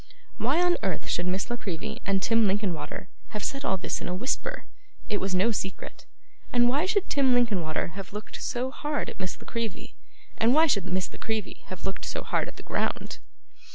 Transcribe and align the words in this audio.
Why 0.39 0.59
on 0.59 0.77
earth 0.81 1.07
should 1.07 1.27
Miss 1.27 1.51
La 1.51 1.57
Creevy 1.57 2.01
and 2.07 2.23
Tim 2.23 2.47
Linkinwater 2.47 3.07
have 3.37 3.43
said 3.43 3.63
all 3.63 3.77
this 3.77 4.01
in 4.01 4.07
a 4.07 4.15
whisper? 4.15 4.65
It 5.09 5.19
was 5.19 5.35
no 5.35 5.51
secret. 5.51 6.07
And 6.51 6.67
why 6.67 6.87
should 6.87 7.07
Tim 7.07 7.35
Linkinwater 7.35 7.89
have 7.89 8.11
looked 8.11 8.41
so 8.41 8.71
hard 8.71 9.11
at 9.11 9.19
Miss 9.19 9.39
La 9.39 9.45
Creevy, 9.45 9.93
and 10.39 10.55
why 10.55 10.65
should 10.65 10.85
Miss 10.85 11.13
La 11.13 11.19
Creevy 11.19 11.61
have 11.67 11.85
looked 11.85 12.05
so 12.05 12.23
hard 12.23 12.47
at 12.47 12.55
the 12.57 12.63
ground? 12.63 13.19